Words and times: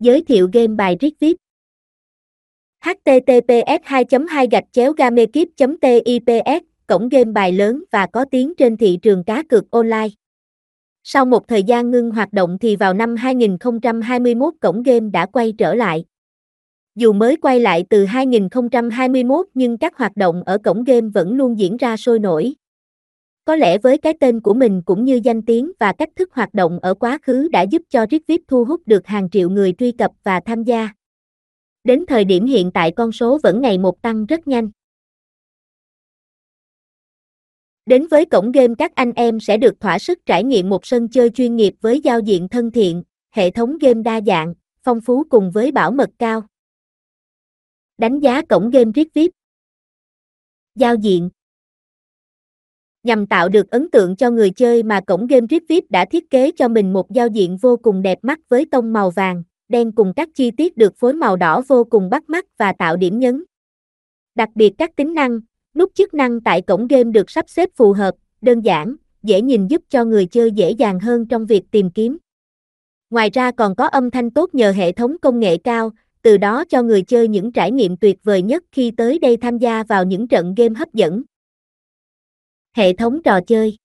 Giới 0.00 0.22
thiệu 0.22 0.48
game 0.52 0.74
bài 0.74 0.96
riết 1.00 1.14
VIP 1.20 1.36
https 2.84 3.82
2 3.84 4.04
2 4.28 4.48
gạch 4.50 4.64
chéo 4.72 4.92
gamekip 4.92 5.48
tips 5.80 6.62
cổng 6.86 7.08
game 7.08 7.32
bài 7.32 7.52
lớn 7.52 7.84
và 7.92 8.06
có 8.06 8.24
tiếng 8.30 8.54
trên 8.54 8.76
thị 8.76 8.98
trường 9.02 9.24
cá 9.24 9.42
cược 9.42 9.70
online. 9.70 10.08
Sau 11.02 11.24
một 11.24 11.48
thời 11.48 11.62
gian 11.62 11.90
ngưng 11.90 12.10
hoạt 12.10 12.32
động 12.32 12.58
thì 12.60 12.76
vào 12.76 12.94
năm 12.94 13.16
2021 13.16 14.54
cổng 14.60 14.82
game 14.82 15.10
đã 15.12 15.26
quay 15.26 15.52
trở 15.58 15.74
lại. 15.74 16.04
Dù 16.94 17.12
mới 17.12 17.36
quay 17.36 17.60
lại 17.60 17.84
từ 17.90 18.04
2021 18.04 19.46
nhưng 19.54 19.78
các 19.78 19.96
hoạt 19.96 20.16
động 20.16 20.42
ở 20.46 20.58
cổng 20.58 20.84
game 20.84 21.08
vẫn 21.14 21.36
luôn 21.36 21.58
diễn 21.58 21.76
ra 21.76 21.96
sôi 21.96 22.18
nổi. 22.18 22.54
Có 23.46 23.56
lẽ 23.56 23.78
với 23.78 23.98
cái 23.98 24.14
tên 24.20 24.40
của 24.40 24.54
mình 24.54 24.82
cũng 24.82 25.04
như 25.04 25.20
danh 25.24 25.42
tiếng 25.42 25.72
và 25.78 25.92
cách 25.92 26.08
thức 26.16 26.32
hoạt 26.32 26.54
động 26.54 26.78
ở 26.82 26.94
quá 26.94 27.18
khứ 27.22 27.48
đã 27.52 27.62
giúp 27.62 27.82
cho 27.88 28.06
Rigvip 28.10 28.40
thu 28.48 28.64
hút 28.64 28.82
được 28.86 29.06
hàng 29.06 29.30
triệu 29.30 29.50
người 29.50 29.74
truy 29.78 29.92
cập 29.92 30.10
và 30.22 30.40
tham 30.40 30.64
gia. 30.64 30.88
Đến 31.84 32.04
thời 32.08 32.24
điểm 32.24 32.46
hiện 32.46 32.70
tại 32.74 32.92
con 32.96 33.12
số 33.12 33.38
vẫn 33.42 33.60
ngày 33.60 33.78
một 33.78 34.02
tăng 34.02 34.26
rất 34.26 34.48
nhanh. 34.48 34.70
Đến 37.86 38.06
với 38.10 38.24
cổng 38.24 38.52
game 38.52 38.74
các 38.78 38.94
anh 38.94 39.12
em 39.12 39.40
sẽ 39.40 39.56
được 39.56 39.80
thỏa 39.80 39.98
sức 39.98 40.18
trải 40.26 40.44
nghiệm 40.44 40.68
một 40.68 40.86
sân 40.86 41.08
chơi 41.08 41.30
chuyên 41.30 41.56
nghiệp 41.56 41.74
với 41.80 42.00
giao 42.00 42.20
diện 42.20 42.48
thân 42.48 42.70
thiện, 42.70 43.02
hệ 43.30 43.50
thống 43.50 43.78
game 43.78 44.02
đa 44.02 44.20
dạng, 44.26 44.54
phong 44.82 45.00
phú 45.00 45.24
cùng 45.30 45.50
với 45.50 45.72
bảo 45.72 45.90
mật 45.90 46.10
cao. 46.18 46.42
Đánh 47.98 48.20
giá 48.20 48.42
cổng 48.42 48.70
game 48.70 48.90
Rigvip 48.94 49.30
Giao 50.74 50.94
diện 50.94 51.30
Nhằm 53.06 53.26
tạo 53.26 53.48
được 53.48 53.70
ấn 53.70 53.90
tượng 53.90 54.16
cho 54.16 54.30
người 54.30 54.50
chơi 54.50 54.82
mà 54.82 55.00
cổng 55.00 55.26
game 55.26 55.46
Rift 55.46 55.60
VIP 55.68 55.90
đã 55.90 56.04
thiết 56.04 56.30
kế 56.30 56.50
cho 56.56 56.68
mình 56.68 56.92
một 56.92 57.10
giao 57.10 57.28
diện 57.28 57.56
vô 57.56 57.76
cùng 57.76 58.02
đẹp 58.02 58.18
mắt 58.22 58.38
với 58.48 58.66
tông 58.70 58.92
màu 58.92 59.10
vàng, 59.10 59.42
đen 59.68 59.92
cùng 59.92 60.12
các 60.16 60.28
chi 60.34 60.50
tiết 60.50 60.76
được 60.76 60.96
phối 60.96 61.12
màu 61.12 61.36
đỏ 61.36 61.62
vô 61.68 61.84
cùng 61.84 62.10
bắt 62.10 62.28
mắt 62.28 62.46
và 62.58 62.72
tạo 62.72 62.96
điểm 62.96 63.18
nhấn. 63.18 63.44
Đặc 64.34 64.48
biệt 64.54 64.72
các 64.78 64.96
tính 64.96 65.14
năng, 65.14 65.40
nút 65.74 65.94
chức 65.94 66.14
năng 66.14 66.40
tại 66.40 66.62
cổng 66.62 66.86
game 66.86 67.04
được 67.10 67.30
sắp 67.30 67.44
xếp 67.48 67.68
phù 67.76 67.92
hợp, 67.92 68.14
đơn 68.40 68.60
giản, 68.60 68.96
dễ 69.22 69.42
nhìn 69.42 69.66
giúp 69.66 69.82
cho 69.90 70.04
người 70.04 70.26
chơi 70.26 70.50
dễ 70.50 70.70
dàng 70.70 71.00
hơn 71.00 71.26
trong 71.28 71.46
việc 71.46 71.62
tìm 71.70 71.90
kiếm. 71.90 72.18
Ngoài 73.10 73.30
ra 73.30 73.50
còn 73.50 73.74
có 73.74 73.86
âm 73.86 74.10
thanh 74.10 74.30
tốt 74.30 74.54
nhờ 74.54 74.72
hệ 74.72 74.92
thống 74.92 75.16
công 75.22 75.40
nghệ 75.40 75.56
cao, 75.56 75.90
từ 76.22 76.36
đó 76.36 76.64
cho 76.68 76.82
người 76.82 77.02
chơi 77.02 77.28
những 77.28 77.52
trải 77.52 77.70
nghiệm 77.70 77.96
tuyệt 77.96 78.18
vời 78.24 78.42
nhất 78.42 78.64
khi 78.72 78.90
tới 78.96 79.18
đây 79.18 79.36
tham 79.36 79.58
gia 79.58 79.82
vào 79.82 80.04
những 80.04 80.28
trận 80.28 80.54
game 80.56 80.74
hấp 80.78 80.92
dẫn. 80.92 81.22
Hệ 82.76 82.92
thống 82.92 83.22
trò 83.24 83.40
chơi 83.46 83.78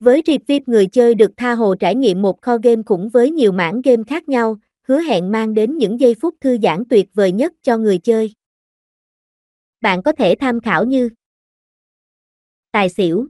Với 0.00 0.22
Revit 0.26 0.68
người 0.68 0.86
chơi 0.86 1.14
được 1.14 1.30
tha 1.36 1.54
hồ 1.54 1.74
trải 1.74 1.94
nghiệm 1.94 2.22
một 2.22 2.42
kho 2.42 2.58
game 2.62 2.82
khủng 2.86 3.08
với 3.08 3.30
nhiều 3.30 3.52
mảng 3.52 3.80
game 3.84 4.02
khác 4.06 4.28
nhau, 4.28 4.56
hứa 4.82 5.00
hẹn 5.00 5.32
mang 5.32 5.54
đến 5.54 5.76
những 5.76 6.00
giây 6.00 6.14
phút 6.20 6.34
thư 6.40 6.58
giãn 6.62 6.84
tuyệt 6.90 7.08
vời 7.14 7.32
nhất 7.32 7.52
cho 7.62 7.76
người 7.78 7.98
chơi. 7.98 8.34
Bạn 9.80 10.02
có 10.02 10.12
thể 10.12 10.34
tham 10.40 10.60
khảo 10.60 10.84
như 10.84 11.10
Tài 12.72 12.88
xỉu 12.88 13.28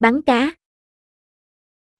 Bắn 0.00 0.22
cá 0.22 0.54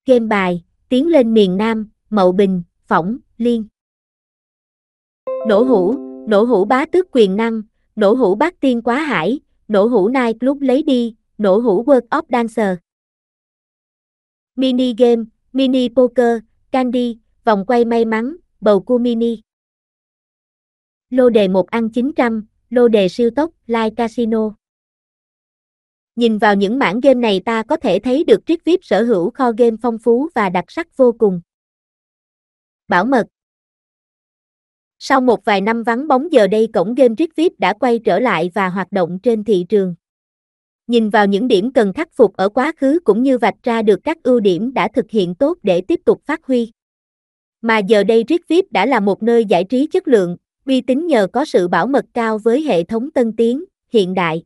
Game 0.06 0.26
bài, 0.26 0.64
tiến 0.88 1.08
lên 1.08 1.34
miền 1.34 1.56
Nam, 1.56 1.90
Mậu 2.10 2.32
Bình, 2.32 2.62
Phỏng, 2.86 3.18
Liên 3.36 3.66
Nổ 5.48 5.62
hũ, 5.62 5.94
nổ 6.28 6.44
hũ 6.44 6.64
bá 6.64 6.86
tước 6.92 7.06
quyền 7.12 7.36
năng, 7.36 7.62
nổ 7.96 8.14
hũ 8.14 8.34
bát 8.34 8.60
tiên 8.60 8.82
quá 8.82 8.98
hải, 8.98 9.40
nổ 9.68 9.86
hũ 9.86 10.08
night 10.08 10.40
club 10.40 10.62
lấy 10.62 10.82
đi, 10.82 11.16
nổ 11.38 11.58
hũ 11.58 11.84
world 11.84 12.08
of 12.08 12.22
dancer 12.28 12.78
Mini 14.56 14.94
game, 14.98 15.22
mini 15.52 15.88
poker, 15.88 16.38
candy, 16.70 17.18
vòng 17.44 17.64
quay 17.66 17.84
may 17.84 18.04
mắn, 18.04 18.36
bầu 18.60 18.80
cua 18.80 18.98
mini 18.98 19.40
Lô 21.10 21.30
đề 21.30 21.48
một 21.48 21.66
ăn 21.70 21.88
900, 21.90 22.46
lô 22.70 22.88
đề 22.88 23.08
siêu 23.08 23.30
tốc, 23.36 23.50
live 23.66 23.90
casino. 23.90 24.54
Nhìn 26.16 26.38
vào 26.38 26.54
những 26.54 26.78
mảng 26.78 27.00
game 27.00 27.20
này 27.20 27.40
ta 27.44 27.62
có 27.62 27.76
thể 27.76 27.98
thấy 27.98 28.24
được 28.24 28.46
triết 28.46 28.64
VIP 28.64 28.80
sở 28.82 29.02
hữu 29.02 29.30
kho 29.30 29.52
game 29.58 29.76
phong 29.82 29.98
phú 29.98 30.28
và 30.34 30.48
đặc 30.48 30.64
sắc 30.68 30.96
vô 30.96 31.12
cùng. 31.18 31.40
Bảo 32.88 33.04
mật 33.04 33.26
sau 34.98 35.20
một 35.20 35.44
vài 35.44 35.60
năm 35.60 35.82
vắng 35.82 36.08
bóng 36.08 36.32
giờ 36.32 36.46
đây 36.46 36.68
cổng 36.72 36.94
game 36.94 37.14
Trick 37.18 37.36
VIP 37.36 37.52
đã 37.58 37.72
quay 37.72 37.98
trở 37.98 38.18
lại 38.18 38.50
và 38.54 38.68
hoạt 38.68 38.92
động 38.92 39.18
trên 39.22 39.44
thị 39.44 39.66
trường. 39.68 39.94
Nhìn 40.86 41.10
vào 41.10 41.26
những 41.26 41.48
điểm 41.48 41.72
cần 41.72 41.92
khắc 41.92 42.08
phục 42.12 42.36
ở 42.36 42.48
quá 42.48 42.72
khứ 42.76 42.98
cũng 43.04 43.22
như 43.22 43.38
vạch 43.38 43.62
ra 43.62 43.82
được 43.82 44.00
các 44.04 44.22
ưu 44.22 44.40
điểm 44.40 44.74
đã 44.74 44.88
thực 44.88 45.10
hiện 45.10 45.34
tốt 45.34 45.58
để 45.62 45.80
tiếp 45.80 46.00
tục 46.04 46.20
phát 46.24 46.44
huy. 46.46 46.72
Mà 47.62 47.78
giờ 47.78 48.04
đây 48.04 48.24
Trick 48.28 48.48
VIP 48.48 48.72
đã 48.72 48.86
là 48.86 49.00
một 49.00 49.22
nơi 49.22 49.44
giải 49.44 49.64
trí 49.64 49.86
chất 49.86 50.08
lượng, 50.08 50.36
uy 50.66 50.80
tín 50.80 51.06
nhờ 51.06 51.26
có 51.32 51.44
sự 51.44 51.68
bảo 51.68 51.86
mật 51.86 52.04
cao 52.14 52.38
với 52.38 52.62
hệ 52.62 52.84
thống 52.84 53.10
tân 53.10 53.36
tiến, 53.36 53.64
hiện 53.92 54.14
đại. 54.14 54.42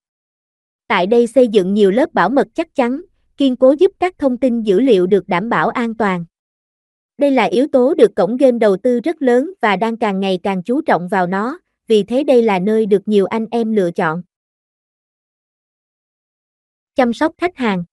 Tại 0.88 1.06
đây 1.06 1.26
xây 1.26 1.48
dựng 1.48 1.74
nhiều 1.74 1.90
lớp 1.90 2.14
bảo 2.14 2.28
mật 2.28 2.46
chắc 2.54 2.74
chắn, 2.74 3.02
kiên 3.36 3.56
cố 3.56 3.74
giúp 3.78 3.92
các 4.00 4.18
thông 4.18 4.36
tin 4.36 4.62
dữ 4.62 4.80
liệu 4.80 5.06
được 5.06 5.28
đảm 5.28 5.48
bảo 5.48 5.68
an 5.68 5.94
toàn. 5.94 6.24
Đây 7.18 7.30
là 7.30 7.44
yếu 7.44 7.66
tố 7.72 7.94
được 7.94 8.14
cổng 8.16 8.36
game 8.36 8.58
đầu 8.58 8.76
tư 8.76 9.00
rất 9.00 9.22
lớn 9.22 9.52
và 9.60 9.76
đang 9.76 9.96
càng 9.96 10.20
ngày 10.20 10.38
càng 10.42 10.62
chú 10.62 10.80
trọng 10.80 11.08
vào 11.08 11.26
nó, 11.26 11.58
vì 11.86 12.02
thế 12.02 12.24
đây 12.24 12.42
là 12.42 12.58
nơi 12.58 12.86
được 12.86 13.08
nhiều 13.08 13.26
anh 13.26 13.46
em 13.50 13.72
lựa 13.72 13.90
chọn. 13.90 14.22
Chăm 16.94 17.12
sóc 17.12 17.34
khách 17.38 17.56
hàng 17.56 17.84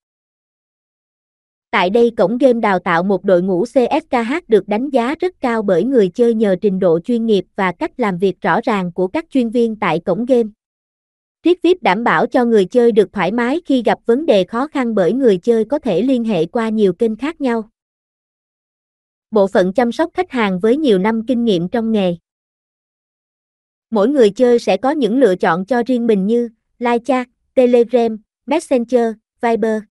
Tại 1.71 1.89
đây 1.89 2.11
cổng 2.17 2.37
game 2.37 2.59
đào 2.59 2.79
tạo 2.79 3.03
một 3.03 3.23
đội 3.23 3.41
ngũ 3.41 3.65
CSKH 3.65 4.33
được 4.47 4.67
đánh 4.67 4.89
giá 4.89 5.15
rất 5.19 5.35
cao 5.39 5.61
bởi 5.61 5.83
người 5.83 6.09
chơi 6.09 6.33
nhờ 6.33 6.55
trình 6.61 6.79
độ 6.79 6.99
chuyên 6.99 7.25
nghiệp 7.25 7.45
và 7.55 7.71
cách 7.71 7.91
làm 7.97 8.17
việc 8.17 8.41
rõ 8.41 8.59
ràng 8.63 8.91
của 8.91 9.07
các 9.07 9.25
chuyên 9.29 9.49
viên 9.49 9.75
tại 9.75 9.99
cổng 9.99 10.25
game. 10.25 10.49
Triết 11.43 11.57
VIP 11.63 11.83
đảm 11.83 12.03
bảo 12.03 12.27
cho 12.27 12.45
người 12.45 12.65
chơi 12.65 12.91
được 12.91 13.13
thoải 13.13 13.31
mái 13.31 13.61
khi 13.65 13.83
gặp 13.85 13.99
vấn 14.05 14.25
đề 14.25 14.43
khó 14.43 14.67
khăn 14.67 14.95
bởi 14.95 15.13
người 15.13 15.37
chơi 15.37 15.65
có 15.65 15.79
thể 15.79 16.01
liên 16.01 16.23
hệ 16.23 16.45
qua 16.45 16.69
nhiều 16.69 16.93
kênh 16.93 17.15
khác 17.15 17.41
nhau. 17.41 17.69
Bộ 19.35 19.47
phận 19.47 19.73
chăm 19.73 19.91
sóc 19.91 20.09
khách 20.13 20.31
hàng 20.31 20.59
với 20.59 20.77
nhiều 20.77 20.97
năm 20.97 21.25
kinh 21.27 21.45
nghiệm 21.45 21.69
trong 21.69 21.91
nghề. 21.91 22.15
Mỗi 23.89 24.09
người 24.09 24.29
chơi 24.29 24.59
sẽ 24.59 24.77
có 24.77 24.91
những 24.91 25.19
lựa 25.19 25.35
chọn 25.35 25.65
cho 25.65 25.83
riêng 25.83 26.07
mình 26.07 26.27
như 26.27 26.49
live 26.79 26.99
chat, 27.05 27.27
Telegram, 27.53 28.17
Messenger, 28.45 29.13
Viber. 29.41 29.83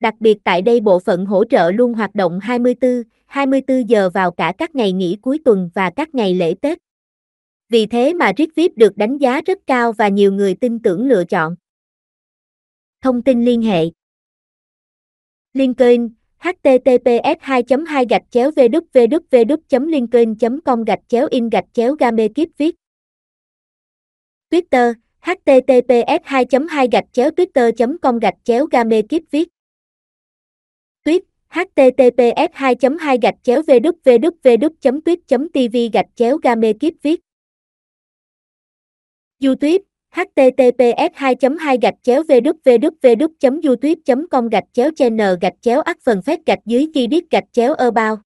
Đặc 0.00 0.14
biệt 0.20 0.38
tại 0.44 0.62
đây 0.62 0.80
bộ 0.80 0.98
phận 0.98 1.26
hỗ 1.26 1.44
trợ 1.44 1.70
luôn 1.70 1.94
hoạt 1.94 2.14
động 2.14 2.40
24, 2.42 3.02
24 3.26 3.88
giờ 3.88 4.10
vào 4.10 4.30
cả 4.30 4.52
các 4.58 4.74
ngày 4.74 4.92
nghỉ 4.92 5.16
cuối 5.22 5.38
tuần 5.44 5.70
và 5.74 5.90
các 5.90 6.14
ngày 6.14 6.34
lễ 6.34 6.54
Tết. 6.62 6.78
Vì 7.68 7.86
thế 7.86 8.14
mà 8.14 8.32
Rick 8.38 8.54
VIP 8.54 8.76
được 8.76 8.96
đánh 8.96 9.18
giá 9.18 9.40
rất 9.40 9.58
cao 9.66 9.92
và 9.92 10.08
nhiều 10.08 10.32
người 10.32 10.54
tin 10.54 10.82
tưởng 10.82 11.08
lựa 11.08 11.24
chọn. 11.24 11.54
Thông 13.00 13.22
tin 13.22 13.44
liên 13.44 13.62
hệ 13.62 13.84
LinkedIn 15.52 16.17
https 16.40 17.36
2 17.46 17.62
2 17.86 18.04
gạch 18.10 18.22
chéo 18.30 18.50
www 18.50 19.56
linkedin 19.88 20.60
com 20.64 20.84
gạch 20.84 21.00
chéo 21.08 21.28
in 21.30 21.48
gạch 21.48 21.64
chéo 21.72 21.94
game 21.94 22.28
kiếp 22.28 22.48
viết. 22.58 22.74
Twitter 24.50 24.92
https 25.20 26.20
2 26.30 26.44
2 26.68 26.88
gạch 26.92 27.04
chéo 27.12 27.30
twitter 27.30 27.70
com 28.02 28.18
gạch 28.18 28.34
chéo 28.44 28.66
game 28.66 29.02
kiếp 29.02 29.22
viết. 29.30 29.48
Tuyết, 31.04 31.22
https 31.48 32.48
2 32.60 32.74
2 32.98 33.18
gạch 33.22 33.34
chéo 33.42 33.62
www 33.62 35.00
tuyết 35.04 35.18
tv 35.52 35.76
gạch 35.92 36.06
chéo 36.16 36.38
game 36.42 36.72
kiếp 36.72 36.92
viết. 37.02 37.20
Youtube 39.40 39.84
https 40.10 41.10
2 41.14 41.34
2 41.58 41.78
gạch 41.82 41.94
chéo 42.02 42.22
www 42.22 43.60
youtube 43.62 43.94
com 44.30 44.48
gạch 44.48 44.64
chéo 44.72 44.90
channel 44.96 45.34
gạch 45.40 45.54
chéo 45.60 45.80
ắt 45.80 45.96
phần 46.04 46.22
phép 46.22 46.40
gạch 46.46 46.58
dưới 46.66 46.86
khi 46.94 47.06
biết 47.06 47.30
gạch 47.30 47.44
chéo 47.52 47.74
about 47.74 48.18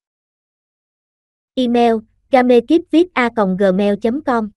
email 1.55 1.93
gamekipviet 2.31 3.07
a 3.13 3.29
gmail 3.59 3.95
com. 4.25 4.49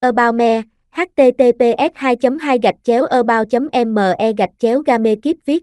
About 0.00 0.34
me 0.34 0.62
https 0.92 1.90
2 1.94 2.16
2 2.38 2.58
gạch 2.62 2.74
chéo 2.84 3.04
about 3.04 3.48
me 4.16 4.32
gạch 4.36 4.50
chéo 4.58 4.82
game 4.86 5.14
viết 5.46 5.62